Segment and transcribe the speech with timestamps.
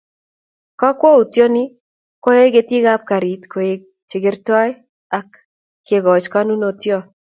[0.79, 1.63] Kokwoutioni
[2.23, 4.69] koyoei ketikab garit koek che kertoi
[5.19, 5.29] ak
[5.87, 7.01] kekoch konunotoi